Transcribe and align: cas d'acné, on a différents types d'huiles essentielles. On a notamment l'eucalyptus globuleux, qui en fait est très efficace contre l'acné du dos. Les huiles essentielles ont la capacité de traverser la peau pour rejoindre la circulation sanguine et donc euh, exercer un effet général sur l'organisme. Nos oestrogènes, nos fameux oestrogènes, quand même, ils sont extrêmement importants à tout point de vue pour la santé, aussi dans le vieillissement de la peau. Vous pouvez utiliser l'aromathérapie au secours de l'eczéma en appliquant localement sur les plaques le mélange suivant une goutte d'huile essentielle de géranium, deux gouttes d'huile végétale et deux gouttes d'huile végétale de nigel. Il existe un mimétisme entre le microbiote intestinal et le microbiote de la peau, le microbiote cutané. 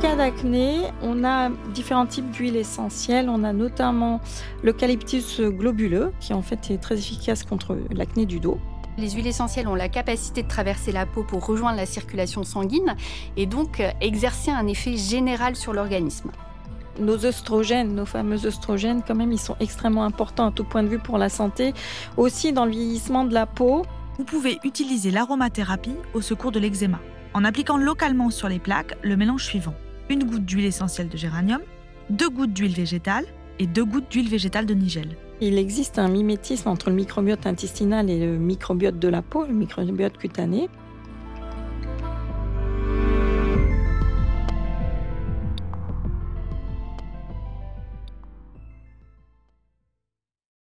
cas 0.00 0.16
d'acné, 0.16 0.82
on 1.02 1.24
a 1.24 1.50
différents 1.72 2.06
types 2.06 2.30
d'huiles 2.30 2.56
essentielles. 2.56 3.28
On 3.28 3.44
a 3.44 3.52
notamment 3.52 4.20
l'eucalyptus 4.62 5.40
globuleux, 5.40 6.12
qui 6.20 6.34
en 6.34 6.42
fait 6.42 6.70
est 6.70 6.78
très 6.78 6.96
efficace 6.96 7.44
contre 7.44 7.76
l'acné 7.90 8.26
du 8.26 8.40
dos. 8.40 8.58
Les 8.98 9.10
huiles 9.10 9.26
essentielles 9.26 9.68
ont 9.68 9.74
la 9.74 9.88
capacité 9.88 10.42
de 10.42 10.48
traverser 10.48 10.92
la 10.92 11.04
peau 11.04 11.22
pour 11.22 11.44
rejoindre 11.44 11.76
la 11.76 11.86
circulation 11.86 12.44
sanguine 12.44 12.96
et 13.36 13.44
donc 13.44 13.80
euh, 13.80 13.90
exercer 14.00 14.50
un 14.50 14.66
effet 14.66 14.96
général 14.96 15.54
sur 15.54 15.74
l'organisme. 15.74 16.30
Nos 16.98 17.26
oestrogènes, 17.26 17.94
nos 17.94 18.06
fameux 18.06 18.46
oestrogènes, 18.46 19.02
quand 19.06 19.14
même, 19.14 19.32
ils 19.32 19.40
sont 19.40 19.56
extrêmement 19.60 20.04
importants 20.04 20.46
à 20.46 20.50
tout 20.50 20.64
point 20.64 20.82
de 20.82 20.88
vue 20.88 20.98
pour 20.98 21.18
la 21.18 21.28
santé, 21.28 21.74
aussi 22.16 22.54
dans 22.54 22.64
le 22.64 22.70
vieillissement 22.70 23.24
de 23.24 23.34
la 23.34 23.44
peau. 23.44 23.82
Vous 24.16 24.24
pouvez 24.24 24.58
utiliser 24.64 25.10
l'aromathérapie 25.10 25.96
au 26.14 26.22
secours 26.22 26.52
de 26.52 26.58
l'eczéma 26.58 26.98
en 27.36 27.44
appliquant 27.44 27.76
localement 27.76 28.30
sur 28.30 28.48
les 28.48 28.58
plaques 28.58 28.96
le 29.02 29.14
mélange 29.14 29.44
suivant 29.44 29.74
une 30.08 30.24
goutte 30.24 30.46
d'huile 30.46 30.64
essentielle 30.64 31.10
de 31.10 31.18
géranium, 31.18 31.60
deux 32.08 32.30
gouttes 32.30 32.54
d'huile 32.54 32.72
végétale 32.72 33.26
et 33.58 33.66
deux 33.66 33.84
gouttes 33.84 34.10
d'huile 34.10 34.30
végétale 34.30 34.64
de 34.64 34.72
nigel. 34.72 35.18
Il 35.42 35.58
existe 35.58 35.98
un 35.98 36.08
mimétisme 36.08 36.70
entre 36.70 36.88
le 36.88 36.96
microbiote 36.96 37.46
intestinal 37.46 38.08
et 38.08 38.24
le 38.24 38.38
microbiote 38.38 38.98
de 38.98 39.08
la 39.08 39.20
peau, 39.20 39.44
le 39.44 39.52
microbiote 39.52 40.16
cutané. 40.16 40.70